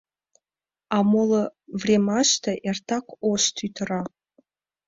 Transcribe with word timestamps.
А 0.95 0.97
моло 1.11 1.43
времаште— 1.81 2.51
эртак 2.69 3.05
ош 3.31 3.43
тӱтыра. 3.55 4.01